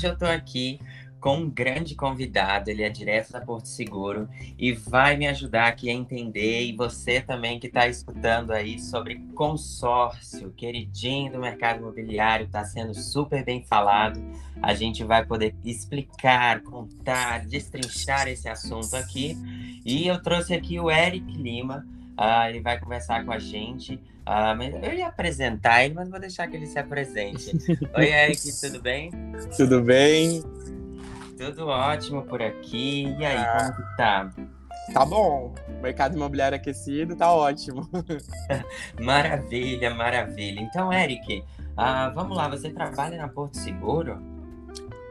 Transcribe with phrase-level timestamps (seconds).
[0.00, 0.80] Hoje eu tô aqui
[1.20, 4.26] com um grande convidado, ele é direto da Porto Seguro
[4.58, 9.16] e vai me ajudar aqui a entender, e você também que está escutando aí sobre
[9.34, 14.18] consórcio, queridinho do mercado imobiliário, está sendo super bem falado.
[14.62, 19.36] A gente vai poder explicar, contar, destrinchar esse assunto aqui.
[19.84, 21.86] E eu trouxe aqui o Eric Lima,
[22.20, 23.94] uh, ele vai conversar com a gente.
[24.26, 27.50] Uh, eu ia apresentar ele, mas vou deixar que ele se apresente.
[27.96, 29.10] Oi, Eric, tudo bem?
[29.56, 30.42] Tudo bem.
[31.38, 33.14] Tudo ótimo por aqui.
[33.18, 34.30] E aí, ah, como que tá?
[34.92, 35.54] Tá bom.
[35.80, 37.88] Mercado imobiliário aquecido, tá ótimo.
[39.00, 40.60] maravilha, maravilha.
[40.60, 44.20] Então, Eric, uh, vamos lá, você trabalha na Porto Seguro?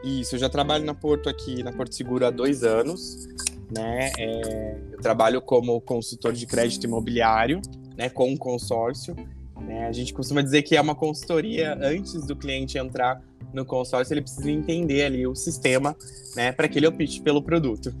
[0.04, 3.28] Isso, eu já trabalho na Porto aqui, na Porto Seguro há dois anos.
[3.70, 4.10] Né?
[4.18, 7.60] É, eu trabalho como consultor de crédito imobiliário,
[7.96, 9.14] né, com um consórcio.
[9.60, 9.86] Né?
[9.86, 14.22] A gente costuma dizer que é uma consultoria antes do cliente entrar no consórcio, ele
[14.22, 15.96] precisa entender ali o sistema,
[16.36, 17.94] né, para que ele opte pelo produto.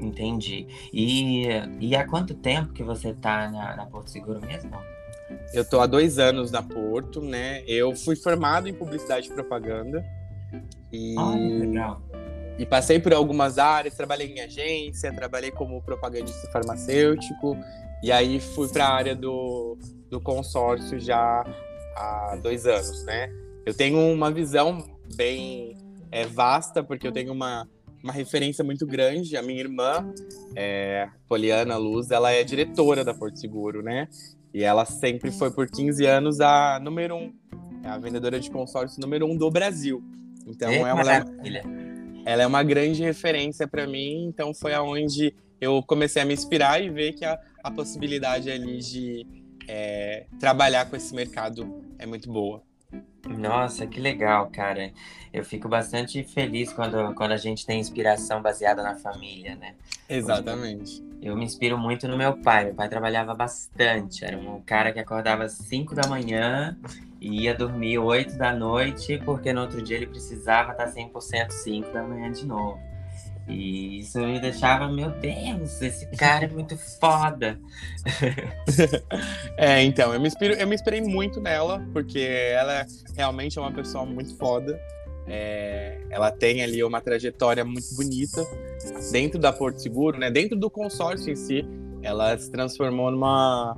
[0.00, 0.66] Entendi.
[0.92, 1.46] E,
[1.80, 4.70] e há quanto tempo que você está na, na, Porto Seguro mesmo?
[5.54, 7.62] Eu estou há dois anos na Porto, né?
[7.66, 10.04] Eu fui formado em publicidade e propaganda.
[10.92, 12.02] E, ah, legal.
[12.58, 17.56] E passei por algumas áreas, trabalhei em agência, trabalhei como propagandista farmacêutico,
[18.02, 19.78] e aí fui para a área do,
[20.10, 21.44] do consórcio já
[21.96, 23.30] há dois anos, né?
[23.64, 25.76] Eu tenho uma visão bem
[26.10, 27.68] é, vasta, porque eu tenho uma,
[28.02, 29.36] uma referência muito grande.
[29.36, 30.12] A minha irmã,
[30.56, 34.08] é, Poliana Luz, ela é diretora da Porto Seguro, né?
[34.52, 37.32] E ela sempre foi por 15 anos a número um,
[37.84, 40.02] a vendedora de consórcio número um do Brasil.
[40.46, 41.02] Então é, é uma,
[42.24, 44.26] ela é uma grande referência para mim.
[44.26, 48.78] Então foi aonde eu comecei a me inspirar e ver que a, a possibilidade ali
[48.78, 49.26] de
[49.68, 52.62] é, trabalhar com esse mercado é muito boa.
[53.26, 54.92] Nossa, que legal, cara.
[55.32, 59.74] Eu fico bastante feliz quando, quando a gente tem inspiração baseada na família, né?
[60.08, 61.00] Exatamente.
[61.22, 62.66] Eu, eu me inspiro muito no meu pai.
[62.66, 64.24] Meu pai trabalhava bastante.
[64.24, 66.76] Era um cara que acordava às 5 da manhã
[67.22, 71.92] e ia dormir 8 da noite, porque no outro dia ele precisava estar 100% 5
[71.92, 72.80] da manhã de novo.
[73.46, 77.60] E isso me deixava, meu Deus, esse cara é muito foda.
[79.56, 82.84] é, então, eu me, inspiro, eu me inspirei muito nela, porque ela
[83.16, 84.80] realmente é uma pessoa muito foda.
[85.28, 88.44] É, ela tem ali uma trajetória muito bonita
[89.12, 90.28] dentro da Porto Seguro, né?
[90.28, 91.64] Dentro do consórcio em si,
[92.02, 93.76] ela se transformou numa,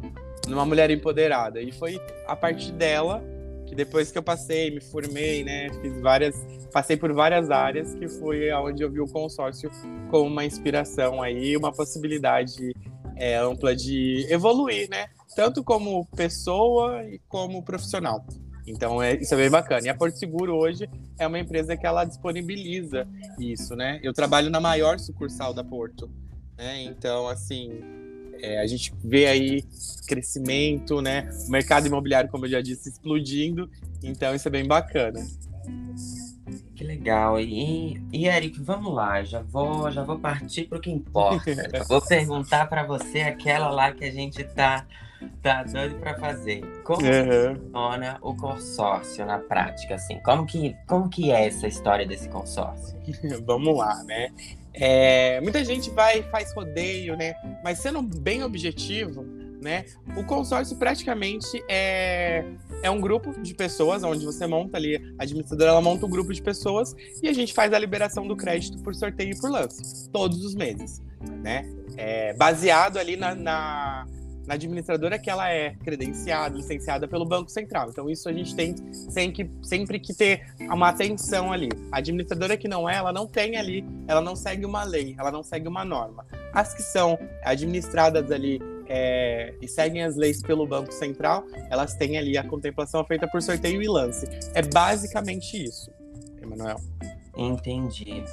[0.48, 1.60] numa mulher empoderada.
[1.60, 3.33] E foi a partir dela
[3.74, 6.34] depois que eu passei, me formei, né, fiz várias,
[6.72, 9.70] passei por várias áreas, que foi aonde eu vi o consórcio
[10.10, 12.74] como uma inspiração aí, uma possibilidade
[13.16, 18.24] é, ampla de evoluir, né, tanto como pessoa e como profissional.
[18.66, 19.86] Então, é, isso é bem bacana.
[19.86, 23.06] E a Porto Seguro hoje é uma empresa que ela disponibiliza
[23.38, 24.00] isso, né?
[24.02, 26.10] Eu trabalho na maior sucursal da Porto,
[26.56, 26.82] né?
[26.84, 27.82] Então, assim,
[28.44, 29.64] é, a gente vê aí
[30.06, 31.30] crescimento, né?
[31.46, 33.70] O mercado imobiliário, como eu já disse, explodindo.
[34.02, 35.20] Então isso é bem bacana.
[36.76, 37.40] Que legal.
[37.40, 39.24] E, e Eric, vamos lá.
[39.24, 41.50] Já vou, já vou partir para o que importa.
[41.88, 44.86] vou perguntar para você aquela lá que a gente tá
[45.42, 46.60] tá doido para fazer.
[46.82, 47.54] Como uhum.
[47.54, 50.18] funciona o consórcio na prática, assim?
[50.20, 52.98] Como que, como que é essa história desse consórcio?
[53.46, 54.30] Vamos lá, né?
[54.74, 57.34] É, muita gente vai faz rodeio, né?
[57.62, 59.24] Mas sendo bem objetivo,
[59.60, 59.84] né?
[60.16, 62.44] O consórcio praticamente é,
[62.82, 66.32] é um grupo de pessoas, onde você monta ali, a administradora ela monta um grupo
[66.32, 70.10] de pessoas e a gente faz a liberação do crédito por sorteio e por lance,
[70.10, 71.00] todos os meses,
[71.42, 71.70] né?
[71.96, 74.06] É, baseado ali na, na na
[74.48, 77.88] administradora que ela é credenciada, licenciada pelo Banco Central.
[77.88, 81.68] Então, isso a gente tem sempre, sempre que ter uma atenção ali.
[81.90, 85.30] A administradora que não é, ela não tem ali, ela não segue uma lei, ela
[85.30, 86.26] não segue uma norma.
[86.52, 92.18] As que são administradas ali é, e seguem as leis pelo Banco Central, elas têm
[92.18, 94.26] ali a contemplação feita por sorteio e lance.
[94.54, 95.90] É basicamente isso,
[96.42, 96.80] Emanuel.
[97.36, 98.24] Entendi.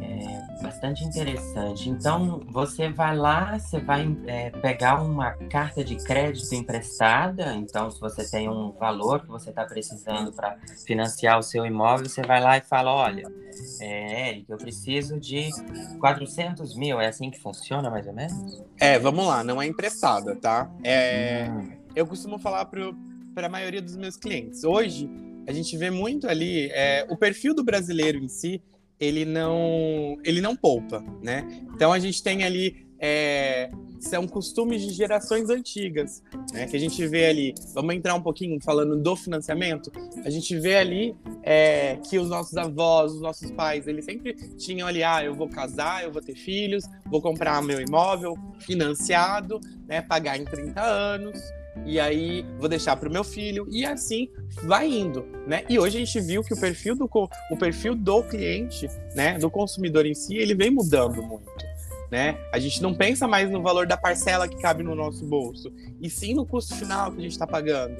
[0.00, 1.88] É bastante interessante.
[1.88, 7.54] Então, você vai lá, você vai é, pegar uma carta de crédito emprestada.
[7.54, 10.56] Então, se você tem um valor que você está precisando para
[10.86, 13.24] financiar o seu imóvel, você vai lá e fala: Olha,
[13.80, 15.48] é, Eric, eu preciso de
[15.98, 17.00] 400 mil.
[17.00, 18.62] É assim que funciona, mais ou menos?
[18.78, 20.70] É, vamos lá, não é emprestada, tá?
[20.84, 21.72] É, hum.
[21.94, 24.64] Eu costumo falar para a maioria dos meus clientes.
[24.64, 25.10] Hoje,
[25.46, 28.62] a gente vê muito ali é, o perfil do brasileiro em si
[28.98, 33.68] ele não ele não poupa né então a gente tem ali é,
[34.02, 36.22] são costumes de gerações antigas,
[36.52, 36.66] né?
[36.66, 37.54] Que a gente vê ali.
[37.74, 39.90] Vamos entrar um pouquinho falando do financiamento.
[40.24, 44.86] A gente vê ali é, que os nossos avós, os nossos pais, eles sempre tinham
[44.86, 50.00] ali, ah, eu vou casar, eu vou ter filhos, vou comprar meu imóvel financiado, né?
[50.00, 51.40] Pagar em 30 anos
[51.86, 54.28] e aí vou deixar para o meu filho e assim
[54.62, 55.64] vai indo, né?
[55.68, 57.08] E hoje a gente viu que o perfil do
[57.50, 61.50] o perfil do cliente, né, do consumidor em si, ele vem mudando muito,
[62.10, 62.36] né?
[62.52, 66.10] A gente não pensa mais no valor da parcela que cabe no nosso bolso, e
[66.10, 67.96] sim no custo final que a gente está pagando,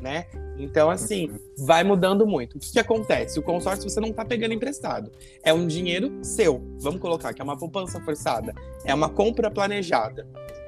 [0.00, 0.26] né?
[0.58, 2.56] Então, assim, vai mudando muito.
[2.56, 3.38] O que, que acontece?
[3.38, 5.12] O consórcio você não está pegando emprestado.
[5.42, 6.62] É um dinheiro seu.
[6.78, 8.54] Vamos colocar que é uma poupança forçada.
[8.82, 10.26] É uma compra planejada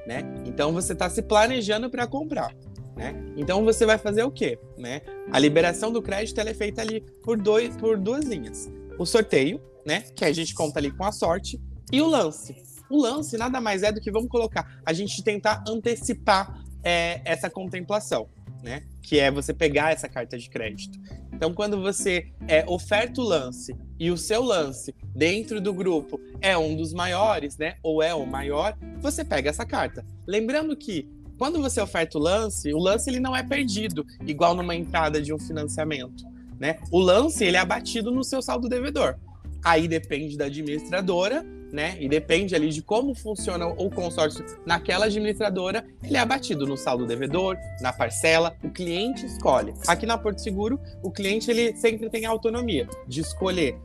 [0.09, 0.23] né?
[0.43, 2.51] Então você está se planejando para comprar,
[2.97, 3.13] né?
[3.37, 5.01] Então você vai fazer o quê, né?
[5.31, 8.67] A liberação do crédito é feita ali por dois por duas linhas.
[8.97, 10.01] O sorteio, né?
[10.15, 11.61] Que a gente conta ali com a sorte
[11.91, 12.55] e o lance.
[12.89, 17.47] O lance nada mais é do que vamos colocar a gente tentar antecipar é, essa
[17.47, 18.27] contemplação,
[18.63, 18.83] né?
[19.01, 20.99] Que é você pegar essa carta de crédito.
[21.33, 26.57] Então, quando você é, oferta o lance e o seu lance dentro do grupo é
[26.57, 27.75] um dos maiores, né?
[27.81, 30.05] Ou é o maior, você pega essa carta.
[30.27, 31.07] Lembrando que
[31.37, 35.33] quando você oferta o lance, o lance ele não é perdido, igual numa entrada de
[35.33, 36.25] um financiamento,
[36.59, 36.77] né?
[36.91, 39.15] O lance ele é abatido no seu saldo devedor.
[39.63, 41.95] Aí depende da administradora né?
[41.99, 47.05] E depende ali de como funciona o consórcio naquela administradora, ele é abatido no saldo
[47.05, 49.73] devedor, na parcela, o cliente escolhe.
[49.87, 53.77] Aqui na Porto Seguro, o cliente ele sempre tem a autonomia de escolher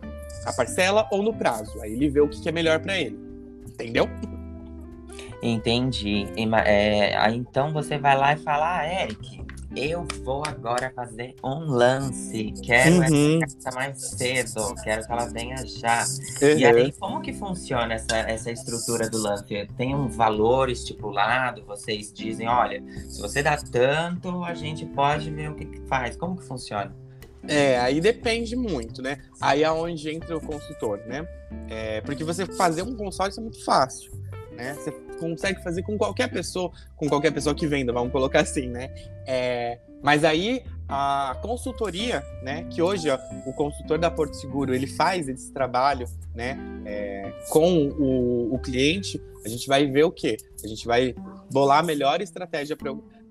[0.44, 1.80] a parcela ou no prazo.
[1.80, 3.18] Aí ele vê o que é melhor para ele.
[3.66, 4.08] Entendeu?
[5.42, 6.26] Entendi.
[6.64, 9.44] É, então você vai lá e fala, ah, Eric,
[9.76, 12.52] eu vou agora fazer um lance.
[12.62, 13.40] Quero uhum.
[13.42, 16.04] essa mais cedo, quero que ela venha já.
[16.42, 16.58] Uhum.
[16.58, 19.44] E aí, como que funciona essa, essa estrutura do lance?
[19.76, 21.64] Tem um valor estipulado?
[21.64, 26.16] Vocês dizem, olha, se você dá tanto, a gente pode ver o que, que faz.
[26.16, 26.94] Como que funciona?
[27.46, 29.18] É, aí depende muito, né?
[29.40, 31.26] Aí é onde entra o consultor, né?
[31.68, 34.12] É, porque você fazer um consórcio é muito fácil,
[34.56, 34.74] né?
[34.74, 38.90] Você consegue fazer com qualquer pessoa, com qualquer pessoa que venda, vamos colocar assim, né?
[39.26, 42.64] É, mas aí a consultoria, né?
[42.70, 46.58] Que hoje ó, o consultor da Porto Seguro ele faz esse trabalho, né?
[46.84, 50.36] É, com o, o cliente, a gente vai ver o quê?
[50.62, 51.14] A gente vai
[51.50, 52.76] bolar a melhor estratégia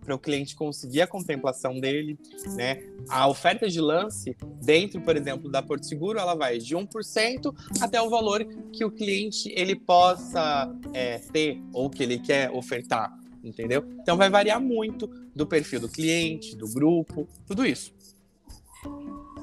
[0.03, 2.17] para o cliente conseguir a contemplação dele,
[2.55, 2.83] né?
[3.09, 8.01] A oferta de lance dentro, por exemplo, da Porto Seguro, ela vai de 1% até
[8.01, 13.11] o valor que o cliente ele possa é, ter ou que ele quer ofertar,
[13.44, 13.83] entendeu?
[14.01, 17.94] Então vai variar muito do perfil do cliente, do grupo, tudo isso.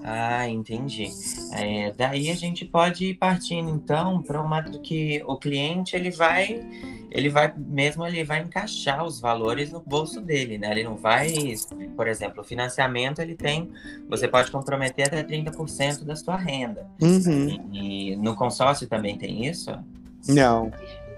[0.02, 1.08] Ah, entendi.
[1.52, 6.10] É, daí a gente pode ir partindo então para uma do que o cliente ele
[6.10, 6.60] vai,
[7.10, 10.70] ele vai mesmo ele vai encaixar os valores no bolso dele, né?
[10.70, 11.32] Ele não vai,
[11.96, 13.70] por exemplo, o financiamento ele tem,
[14.08, 16.86] você pode comprometer até 30% da sua renda.
[17.00, 17.68] Uhum.
[17.72, 19.70] E, e no consórcio também tem isso?
[20.28, 20.70] Não.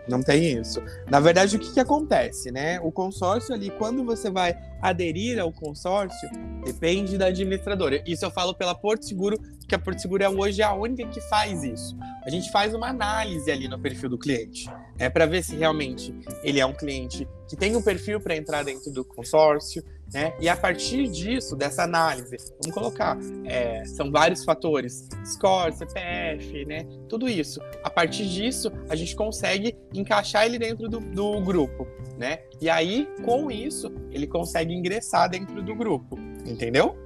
[0.09, 0.83] Não tem isso.
[1.09, 2.81] Na verdade, o que, que acontece, né?
[2.81, 6.29] O consórcio ali, quando você vai aderir ao consórcio,
[6.65, 8.03] depende da administradora.
[8.07, 9.39] Isso eu falo pela Porto Seguro,
[9.69, 11.97] que a Porto Seguro é hoje a única que faz isso.
[12.25, 16.15] A gente faz uma análise ali no perfil do cliente, é para ver se realmente
[16.43, 20.35] ele é um cliente que tem um perfil para entrar dentro do consórcio, né?
[20.41, 26.87] E a partir disso, dessa análise, vamos colocar, é, são vários fatores, score, CPF, né?
[27.09, 27.61] Tudo isso.
[27.83, 31.87] A partir disso, a gente consegue encaixar ele dentro do, do grupo,
[32.19, 32.41] né?
[32.61, 36.97] E aí, com isso, ele consegue ingressar dentro do grupo, entendeu?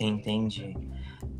[0.00, 0.76] Entendi.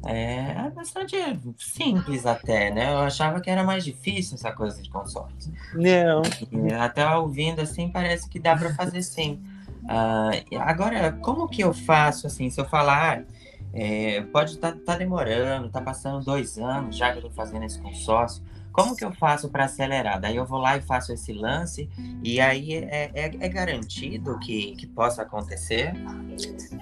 [0.07, 1.17] É bastante
[1.59, 2.93] simples até, né?
[2.93, 5.53] Eu achava que era mais difícil essa coisa de consórcio.
[5.75, 6.23] Não.
[6.53, 9.43] E até ouvindo assim, parece que dá para fazer sim.
[9.89, 12.51] Uh, agora, como que eu faço assim?
[12.51, 13.25] Se eu falar,
[13.73, 17.65] é, pode estar tá, tá demorando, tá passando dois anos já que eu tô fazendo
[17.65, 18.43] esse consórcio.
[18.83, 20.21] Como que eu faço para acelerar?
[20.21, 21.89] Daí eu vou lá e faço esse lance,
[22.23, 25.93] e aí é, é, é, garantido que, que possa acontecer?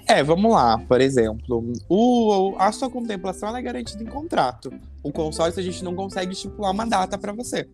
[0.07, 4.71] É, vamos lá, por exemplo, o, a sua contemplação é garantida em contrato.
[5.01, 7.67] O consórcio a gente não consegue estipular uma data para você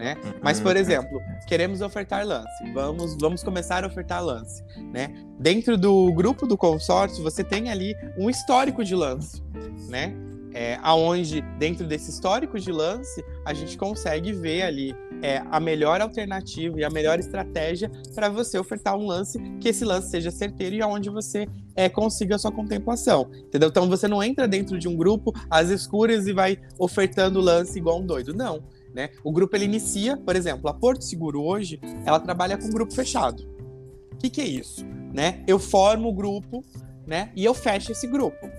[0.00, 0.16] né?
[0.42, 0.80] Mas, por uhum.
[0.80, 5.14] exemplo, queremos ofertar lance, vamos, vamos começar a ofertar lance, né?
[5.38, 9.42] Dentro do grupo do consórcio, você tem ali um histórico de lance,
[9.90, 10.14] né?
[10.52, 16.00] É, aonde dentro desse histórico de lance a gente consegue ver ali é, a melhor
[16.00, 20.74] alternativa e a melhor estratégia para você ofertar um lance que esse lance seja certeiro
[20.76, 23.68] e aonde você é, consiga a sua contemplação, entendeu?
[23.68, 28.00] Então você não entra dentro de um grupo às escuras e vai ofertando lance igual
[28.00, 28.62] um doido, não.
[28.94, 29.10] Né?
[29.22, 33.48] O grupo ele inicia, por exemplo, a Porto Seguro hoje, ela trabalha com grupo fechado.
[34.12, 34.84] O que, que é isso?
[35.12, 35.44] Né?
[35.46, 36.64] Eu formo o grupo,
[37.06, 37.30] né?
[37.34, 38.50] E eu fecho esse grupo.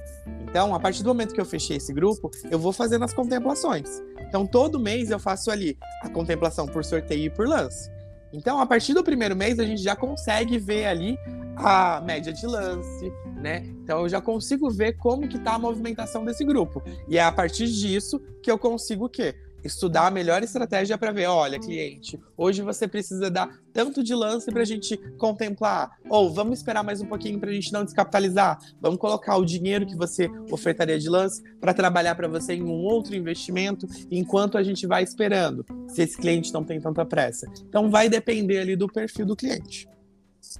[0.43, 4.01] Então, a partir do momento que eu fechei esse grupo, eu vou fazendo as contemplações.
[4.19, 7.89] Então, todo mês eu faço ali a contemplação por sorteio e por lance.
[8.33, 11.17] Então, a partir do primeiro mês, a gente já consegue ver ali
[11.55, 13.65] a média de lance, né?
[13.83, 16.81] Então, eu já consigo ver como que tá a movimentação desse grupo.
[17.09, 19.35] E é a partir disso que eu consigo o quê?
[19.63, 24.51] Estudar a melhor estratégia para ver, olha, cliente, hoje você precisa dar tanto de lance
[24.51, 28.59] para a gente contemplar, ou vamos esperar mais um pouquinho para a gente não descapitalizar,
[28.79, 32.83] vamos colocar o dinheiro que você ofertaria de lance para trabalhar para você em um
[32.83, 37.47] outro investimento, enquanto a gente vai esperando, se esse cliente não tem tanta pressa.
[37.67, 39.87] Então vai depender ali do perfil do cliente.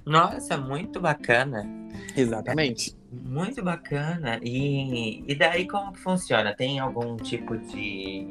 [0.06, 1.68] Nossa, muito bacana.
[2.16, 2.96] Exatamente.
[3.12, 4.40] É, muito bacana.
[4.42, 6.54] E, e daí como que funciona?
[6.54, 8.26] Tem algum tipo de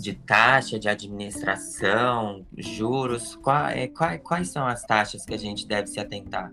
[0.00, 3.36] de taxa de administração, juros?
[3.36, 6.52] Quais, é, quais, são as taxas que a gente deve se atentar?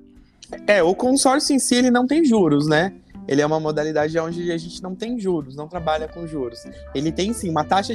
[0.66, 2.94] É, o consórcio em si ele não tem juros, né?
[3.28, 6.64] Ele é uma modalidade onde a gente não tem juros, não trabalha com juros.
[6.96, 7.94] Ele tem sim uma taxa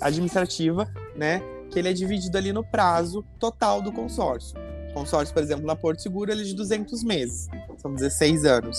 [0.00, 1.40] administrativa, né?
[1.70, 4.56] Que ele é dividido ali no prazo total do consórcio.
[4.92, 8.78] Consórcio, por exemplo, na Porto Seguro, ele é de 200 meses, são 16 anos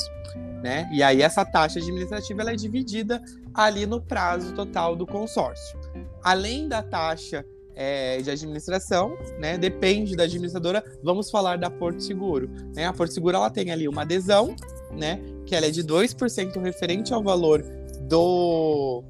[0.66, 0.90] né?
[0.92, 3.22] E aí essa taxa administrativa ela é dividida
[3.56, 5.80] ali no prazo total do consórcio.
[6.22, 7.46] Além da taxa
[7.76, 9.58] é, de administração, né?
[9.58, 10.84] Depende da administradora.
[11.04, 12.50] Vamos falar da Porto Seguro.
[12.74, 12.86] Né?
[12.86, 14.56] A Porto Seguro ela tem ali uma adesão,
[14.92, 15.22] né?
[15.46, 17.64] Que ela é de 2% referente ao valor
[18.02, 19.04] do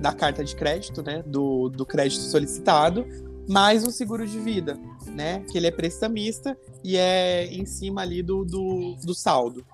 [0.00, 1.22] da carta de crédito, né?
[1.26, 3.06] Do, do crédito solicitado,
[3.48, 5.44] mais o seguro de vida, né?
[5.50, 9.64] Que ele é prestamista e é em cima ali do, do, do saldo.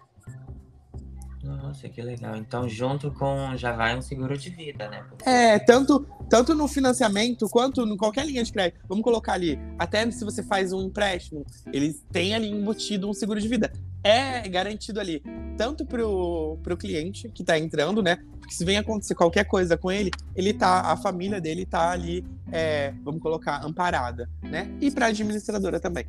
[1.70, 2.34] Nossa, que legal.
[2.36, 5.04] Então, junto com já vai um seguro de vida, né?
[5.08, 5.28] Porque...
[5.28, 8.80] É, tanto, tanto no financiamento quanto em qualquer linha de crédito.
[8.88, 13.40] Vamos colocar ali, até se você faz um empréstimo, eles têm ali embutido um seguro
[13.40, 13.72] de vida.
[14.02, 15.22] É garantido ali,
[15.56, 18.16] tanto pro, pro cliente que tá entrando, né?
[18.40, 22.24] Porque se vem acontecer qualquer coisa com ele, ele tá, a família dele tá ali,
[22.50, 24.68] é, vamos colocar, amparada, né?
[24.80, 26.04] E pra administradora também.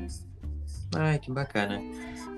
[0.95, 1.79] Ai, que bacana.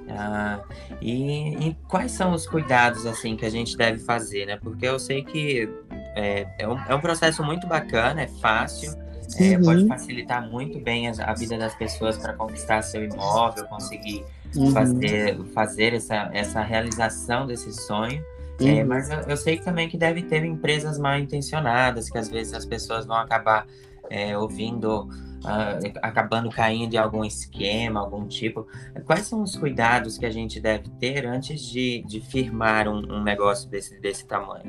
[0.09, 0.59] Ah,
[1.01, 4.57] e, e, quais são os cuidados assim que a gente deve fazer, né?
[4.61, 5.69] Porque eu sei que
[6.15, 8.93] é, é, um, é um processo muito bacana, é fácil,
[9.39, 9.63] é, uhum.
[9.63, 14.23] pode facilitar muito bem a, a vida das pessoas para conquistar seu imóvel, conseguir
[14.55, 14.71] uhum.
[14.71, 18.23] fazer, fazer essa, essa realização desse sonho.
[18.59, 18.77] É, uhum.
[18.77, 22.53] É, mas eu, eu, sei também que deve ter empresas mal intencionadas, que às vezes
[22.53, 23.65] as pessoas vão acabar
[24.09, 25.09] é, ouvindo
[25.43, 28.67] uh, acabando caindo em algum esquema, algum tipo.
[29.05, 33.23] Quais são os cuidados que a gente deve ter antes de, de firmar um, um
[33.23, 34.63] negócio desse, desse tamanho?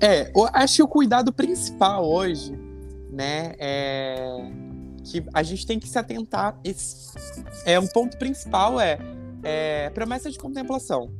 [0.00, 2.58] É, eu acho que o cuidado principal hoje,
[3.10, 4.50] né, é
[5.04, 6.58] que a gente tem que se atentar.
[6.64, 7.12] Esse,
[7.64, 8.98] é um ponto principal é,
[9.42, 11.10] é promessa de contemplação.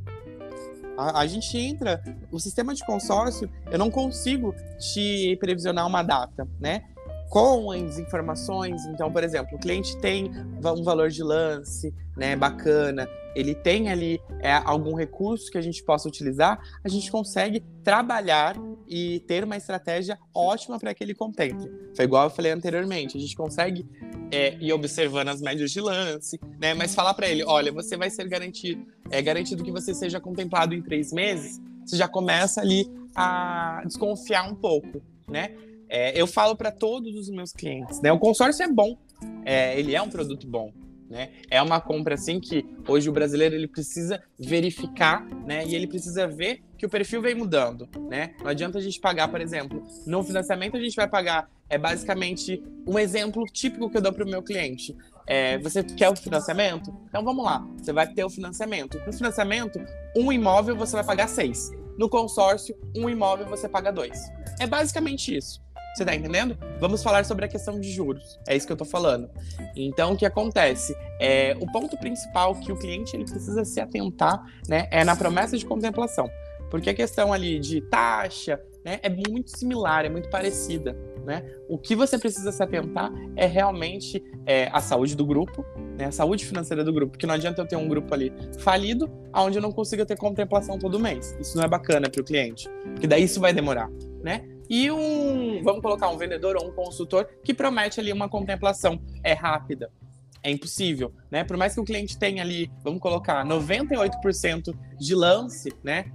[0.96, 6.46] A, a, gente entra, o sistema de consórcio, eu não consigo te previsionar uma data,
[6.60, 6.84] né?
[7.32, 8.84] Com as informações.
[8.84, 10.30] Então, por exemplo, o cliente tem
[10.62, 15.82] um valor de lance, né, bacana, ele tem ali é, algum recurso que a gente
[15.82, 18.54] possa utilizar, a gente consegue trabalhar
[18.86, 21.72] e ter uma estratégia ótima para que ele contemple.
[21.96, 23.88] Foi igual eu falei anteriormente, a gente consegue
[24.30, 28.10] é, ir observando as médias de lance, né, mas falar para ele, olha, você vai
[28.10, 32.86] ser garantido, é garantido que você seja contemplado em três meses, você já começa ali
[33.16, 35.56] a desconfiar um pouco, né?
[35.94, 38.10] É, eu falo para todos os meus clientes, né?
[38.10, 38.96] O consórcio é bom,
[39.44, 40.72] é, ele é um produto bom,
[41.10, 41.28] né?
[41.50, 45.66] É uma compra assim que hoje o brasileiro ele precisa verificar, né?
[45.66, 48.32] E ele precisa ver que o perfil vem mudando, né?
[48.40, 52.62] Não adianta a gente pagar, por exemplo, no financiamento a gente vai pagar é basicamente
[52.86, 54.96] um exemplo típico que eu dou para o meu cliente.
[55.26, 56.90] É, você quer o financiamento?
[57.06, 58.98] Então vamos lá, você vai ter o financiamento.
[59.06, 59.78] No financiamento,
[60.16, 61.70] um imóvel você vai pagar seis.
[61.98, 64.18] No consórcio, um imóvel você paga dois.
[64.58, 65.61] É basicamente isso.
[65.94, 66.56] Você tá entendendo?
[66.80, 68.40] Vamos falar sobre a questão de juros.
[68.48, 69.30] É isso que eu tô falando.
[69.76, 70.96] Então, o que acontece?
[71.20, 75.56] É, o ponto principal que o cliente ele precisa se atentar né, é na promessa
[75.56, 76.30] de contemplação.
[76.70, 80.96] Porque a questão ali de taxa né, é muito similar, é muito parecida.
[81.24, 81.44] Né?
[81.68, 85.64] O que você precisa se atentar é realmente é, a saúde do grupo,
[85.96, 89.08] né, a saúde financeira do grupo, porque não adianta eu ter um grupo ali falido,
[89.34, 91.36] onde eu não consiga ter contemplação todo mês.
[91.38, 93.88] Isso não é bacana para o cliente, porque daí isso vai demorar.
[94.22, 94.48] Né?
[94.68, 99.32] E um, vamos colocar um vendedor ou um consultor que promete ali uma contemplação é
[99.32, 99.90] rápida,
[100.42, 101.44] é impossível, né?
[101.44, 106.06] Por mais que o cliente tenha ali, vamos colocar, 98% de lance, né?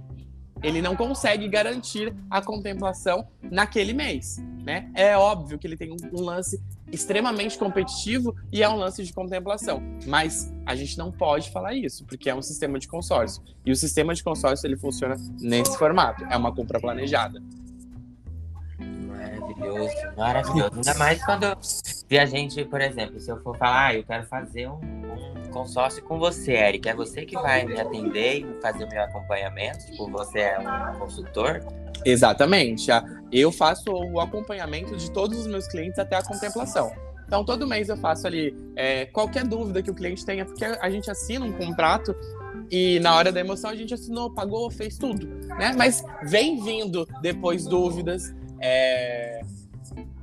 [0.62, 4.90] Ele não consegue garantir a contemplação naquele mês, né?
[4.94, 9.80] É óbvio que ele tem um, lance extremamente competitivo e é um lance de contemplação,
[10.06, 13.42] mas a gente não pode falar isso, porque é um sistema de consórcio.
[13.64, 17.40] E o sistema de consórcio ele funciona nesse formato, é uma compra planejada.
[19.56, 20.74] Maravilhoso, maravilhoso.
[20.76, 24.24] Ainda mais quando se a gente, por exemplo, se eu for falar, ah, eu quero
[24.26, 28.84] fazer um, um consórcio com você, Eric, é você que vai me atender e fazer
[28.84, 29.86] o meu acompanhamento?
[29.86, 31.62] Tipo, você é um consultor?
[32.04, 32.88] Exatamente.
[33.32, 36.92] Eu faço o acompanhamento de todos os meus clientes até a contemplação.
[37.26, 40.88] Então, todo mês eu faço ali é, qualquer dúvida que o cliente tenha, porque a
[40.88, 42.16] gente assina um contrato
[42.70, 45.26] e na hora da emoção a gente assinou, pagou, fez tudo,
[45.58, 45.74] né?
[45.76, 49.37] Mas vem vindo depois dúvidas, é,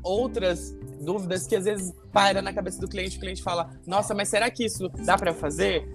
[0.05, 4.29] outras dúvidas que às vezes paira na cabeça do cliente, o cliente fala: "Nossa, mas
[4.29, 5.85] será que isso dá para fazer?"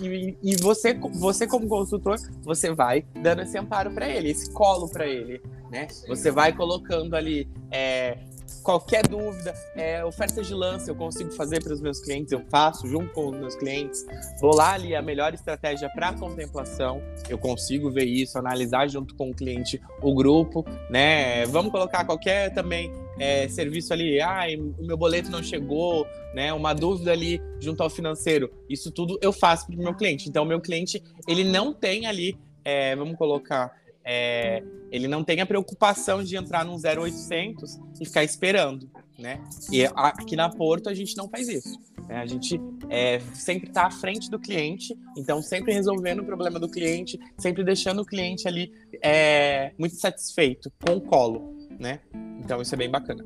[0.00, 4.88] E, e, você, você como consultor, você vai dando esse amparo para ele, esse colo
[4.88, 5.88] para ele, né?
[6.06, 8.18] Você vai colocando ali é,
[8.62, 12.86] qualquer dúvida, é, ofertas de lance eu consigo fazer para os meus clientes, eu faço
[12.86, 14.04] junto com os meus clientes,
[14.40, 19.34] bolar ali a melhor estratégia para contemplação, eu consigo ver isso, analisar junto com o
[19.34, 21.46] cliente o grupo, né?
[21.46, 24.44] Vamos colocar qualquer também é, serviço ali, ah,
[24.78, 26.52] o meu boleto não chegou, né?
[26.52, 28.52] Uma dúvida ali junto ao financeiro.
[28.68, 30.28] Isso tudo eu faço para o meu cliente.
[30.28, 33.72] Então, o meu cliente, ele não tem ali, é, vamos colocar,
[34.04, 39.40] é, ele não tem a preocupação de entrar num 0800 e ficar esperando, né?
[39.72, 41.78] E aqui na Porto a gente não faz isso.
[42.08, 42.16] Né?
[42.16, 46.68] A gente é, sempre está à frente do cliente, então sempre resolvendo o problema do
[46.68, 52.00] cliente, sempre deixando o cliente ali é, muito satisfeito com o colo, né?
[52.40, 53.24] Então isso é bem bacana.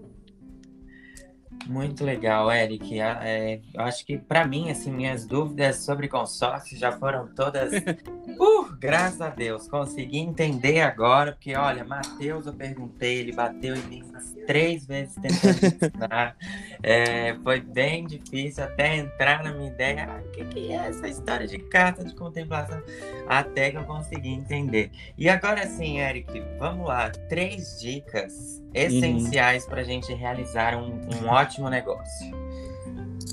[1.67, 3.01] Muito legal, Eric.
[3.01, 7.71] É, eu acho que para mim, assim, minhas dúvidas sobre consórcio já foram todas.
[8.41, 13.83] Uh, graças a Deus, consegui entender agora, porque olha, Matheus, eu perguntei, ele bateu em
[13.83, 14.03] mim
[14.47, 16.37] três vezes tentando ensinar.
[16.83, 20.07] É, foi bem difícil até entrar na minha ideia.
[20.09, 22.83] Ah, o que, que é essa história de carta de contemplação?
[23.29, 24.91] Até que eu consegui entender.
[25.19, 27.11] E agora sim, Eric, vamos lá.
[27.29, 29.71] Três dicas essenciais uhum.
[29.71, 32.31] para a gente realizar um, um ótimo negócio.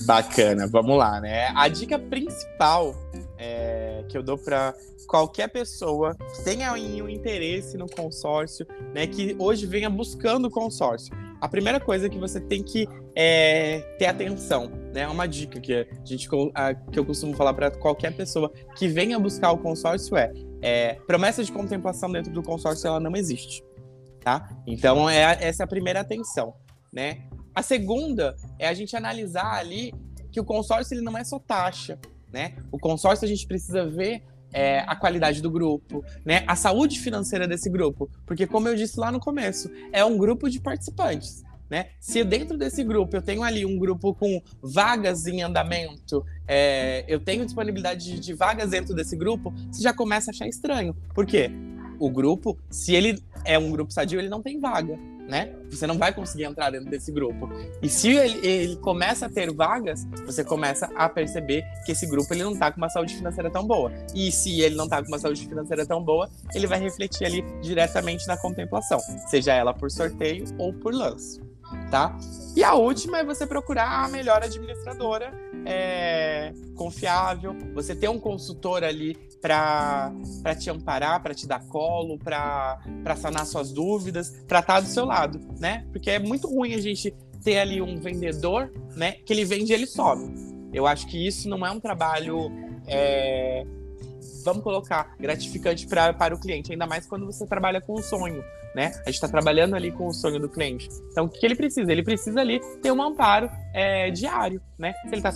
[0.05, 1.51] Bacana, vamos lá, né?
[1.55, 2.95] A dica principal
[3.37, 4.73] é, que eu dou para
[5.07, 11.15] qualquer pessoa que tenha um interesse no consórcio, né, que hoje venha buscando o consórcio.
[11.39, 15.07] A primeira coisa que você tem que é, ter atenção, né?
[15.07, 19.19] Uma dica que, a gente, a, que eu costumo falar para qualquer pessoa que venha
[19.19, 23.66] buscar o consórcio é, é promessa de contemplação dentro do consórcio ela não existe
[24.27, 24.49] tá?
[24.67, 26.53] Então é essa é a primeira atenção,
[26.91, 27.23] né?
[27.55, 29.93] A segunda é a gente analisar ali
[30.29, 31.97] que o consórcio ele não é só taxa,
[32.29, 32.57] né?
[32.69, 36.43] O consórcio a gente precisa ver é, a qualidade do grupo, né?
[36.45, 40.49] A saúde financeira desse grupo, porque como eu disse lá no começo, é um grupo
[40.49, 41.45] de participantes.
[41.69, 41.87] Né?
[41.99, 47.19] Se dentro desse grupo eu tenho ali um grupo com vagas em andamento, é, eu
[47.19, 50.95] tenho disponibilidade de, de, vagas dentro desse grupo, você já começa a achar estranho.
[51.13, 51.51] Por quê?
[51.99, 55.53] O grupo, se ele é um grupo sadio, ele não tem vaga, né?
[55.69, 57.49] Você não vai conseguir entrar dentro desse grupo.
[57.81, 62.33] E se ele, ele começa a ter vagas, você começa a perceber que esse grupo
[62.33, 63.91] ele não está com uma saúde financeira tão boa.
[64.13, 67.43] E se ele não está com uma saúde financeira tão boa, ele vai refletir ali
[67.61, 71.41] diretamente na contemplação, seja ela por sorteio ou por lance
[71.89, 72.17] tá?
[72.55, 75.33] E a última é você procurar a melhor administradora
[75.65, 83.15] é, confiável, você ter um consultor ali para te amparar, para te dar colo, para
[83.15, 85.85] sanar suas dúvidas, para estar do seu lado, né?
[85.91, 89.13] Porque é muito ruim a gente ter ali um vendedor, né?
[89.25, 90.33] Que ele vende e ele sobe.
[90.73, 92.51] Eu acho que isso não é um trabalho
[92.85, 93.65] é,
[94.47, 98.43] vamos colocar, gratificante pra, para o cliente, ainda mais quando você trabalha com um sonho,
[98.73, 98.91] né?
[99.01, 100.87] A gente está trabalhando ali com o sonho do cliente.
[101.11, 101.91] Então, o que ele precisa?
[101.91, 104.93] Ele precisa ali ter um amparo é, diário, né?
[105.03, 105.31] Se ele está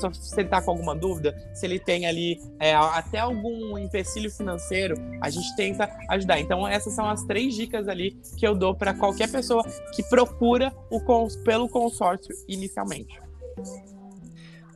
[0.50, 5.56] tá com alguma dúvida, se ele tem ali é, até algum empecilho financeiro, a gente
[5.56, 6.39] tenta ajudar.
[6.39, 10.74] Então, essas são as três dicas ali que eu dou para qualquer pessoa que procura
[10.89, 13.19] o cons pelo consórcio inicialmente.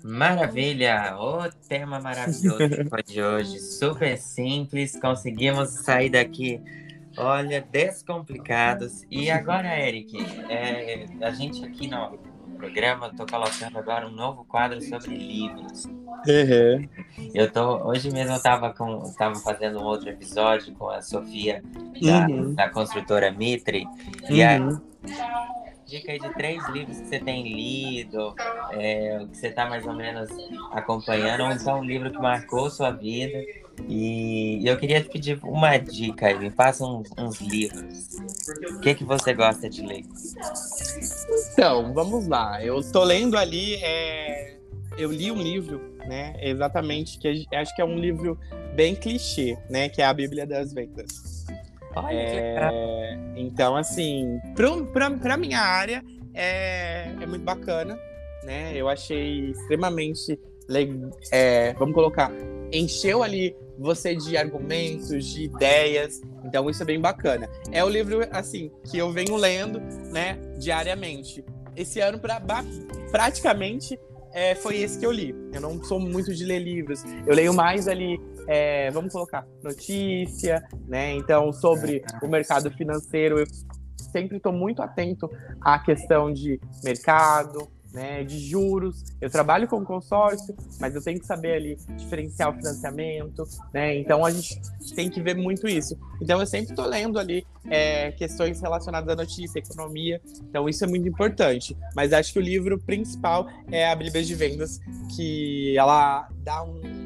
[0.06, 1.16] Maravilha!
[1.18, 2.70] O tema maravilhoso
[3.08, 3.60] de hoje.
[3.60, 5.00] Super simples.
[5.00, 6.62] Conseguimos sair daqui
[7.18, 9.04] Olha, descomplicados.
[9.10, 10.18] E agora, Eric,
[10.50, 12.20] é, a gente aqui no
[12.58, 15.86] programa, estou colocando agora um novo quadro sobre livros.
[15.86, 16.90] Uhum.
[17.34, 21.64] Eu tô, hoje mesmo eu estava com, tava fazendo um outro episódio com a Sofia,
[22.02, 22.54] da, Uhum.
[22.54, 23.86] da construtora Mitre,
[24.30, 24.60] e a
[25.86, 28.34] dica aí de três livros que você tem lido,
[28.72, 30.30] é, que você está mais ou menos
[30.72, 33.44] acompanhando, ou então um livro que marcou sua vida.
[33.90, 38.16] E eu queria te pedir uma dica aí, me passa uns, uns livros.
[38.72, 40.06] O que, que você gosta de ler?
[41.54, 42.64] Então, vamos lá.
[42.64, 43.76] Eu tô lendo ali.
[43.84, 44.56] é,
[44.98, 46.36] Eu li um livro, né?
[46.42, 48.40] Exatamente, que acho que é um livro
[48.76, 49.90] bem clichê, né?
[49.90, 51.35] Que é a Bíblia das Vendas.
[51.96, 52.72] Olha que legal.
[52.74, 54.40] É, Então, assim,
[55.22, 56.04] pra minha área
[56.34, 57.98] é, é muito bacana,
[58.44, 58.74] né?
[58.76, 61.10] Eu achei extremamente legal.
[61.78, 62.32] vamos colocar,
[62.72, 66.22] encheu ali você de argumentos, de ideias.
[66.44, 67.50] Então, isso é bem bacana.
[67.72, 69.80] É o livro, assim, que eu venho lendo,
[70.12, 71.44] né, diariamente.
[71.76, 72.42] Esse ano, pra,
[73.12, 74.00] praticamente,
[74.36, 75.34] é, foi esse que eu li.
[75.54, 77.06] Eu não sou muito de ler livros.
[77.26, 81.14] Eu leio mais ali, é, vamos colocar, notícia, né?
[81.14, 83.46] Então, sobre o mercado financeiro, eu
[84.12, 85.30] sempre estou muito atento
[85.62, 89.04] à questão de mercado, né, de juros.
[89.22, 93.96] Eu trabalho com consórcio, mas eu tenho que saber ali diferenciar o financiamento, né?
[93.98, 94.60] Então a gente
[94.94, 95.98] tem que ver muito isso.
[96.22, 100.22] Então eu sempre estou lendo ali é, questões relacionadas à notícia, economia.
[100.50, 101.76] Então isso é muito importante.
[101.96, 104.80] Mas acho que o livro principal é a Bíblia de Vendas,
[105.16, 107.06] que ela dá um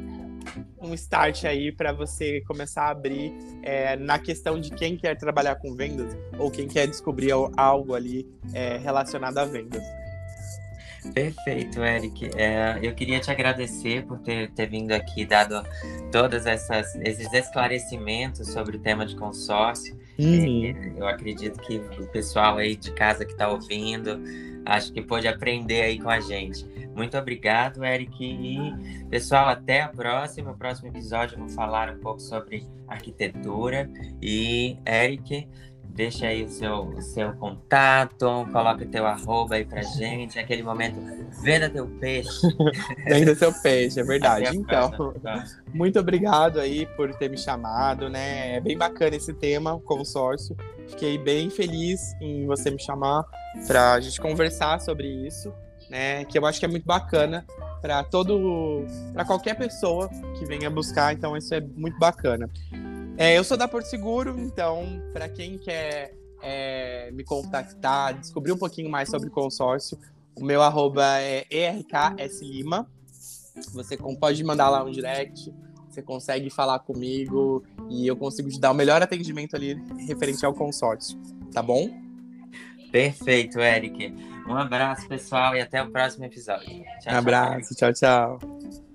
[0.81, 5.55] um start aí para você começar a abrir é, na questão de quem quer trabalhar
[5.55, 9.83] com vendas ou quem quer descobrir al- algo ali é, relacionado a vendas.
[11.13, 12.29] Perfeito, Eric.
[12.35, 15.63] É, eu queria te agradecer por ter, ter vindo aqui, dado
[16.11, 19.97] todos esses esclarecimentos sobre o tema de consórcio.
[20.19, 24.21] É, Eu acredito que o pessoal aí de casa que está ouvindo,
[24.65, 26.65] acho que pôde aprender aí com a gente.
[26.93, 28.13] Muito obrigado, Eric.
[28.21, 30.51] E, pessoal, até a próxima.
[30.51, 33.89] No próximo episódio eu vou falar um pouco sobre arquitetura.
[34.21, 35.47] E, Eric,
[35.99, 40.39] deixa aí o seu, o seu contato, coloca o teu arroba aí pra gente.
[40.39, 40.95] Aquele momento,
[41.43, 42.47] venda teu peixe.
[43.03, 44.55] Venda seu peixe, é verdade.
[44.55, 45.13] Então,
[45.73, 48.55] muito obrigado aí por ter me chamado, né?
[48.55, 50.55] É bem bacana esse tema, o consórcio.
[50.87, 53.25] Fiquei bem feliz em você me chamar
[53.67, 55.53] para a gente conversar sobre isso,
[55.89, 56.23] né?
[56.23, 57.45] Que eu acho que é muito bacana
[57.81, 61.13] para todo, para qualquer pessoa que venha buscar.
[61.13, 62.49] Então isso é muito bacana.
[63.19, 68.57] É, eu sou da Porto Seguro, então para quem quer é, me contactar, descobrir um
[68.57, 69.99] pouquinho mais sobre consórcio,
[70.33, 72.89] o meu arroba é erkslima.
[73.73, 75.53] Você pode mandar lá um direct,
[75.89, 79.75] você consegue falar comigo e eu consigo te dar o melhor atendimento ali
[80.07, 81.19] referente ao consórcio,
[81.51, 81.89] tá bom?
[82.89, 84.15] Perfeito, Eric.
[84.47, 86.69] Um abraço, pessoal, e até o próximo episódio.
[86.69, 87.17] Tchau, Um tchau.
[87.17, 88.88] abraço, tchau, tchau.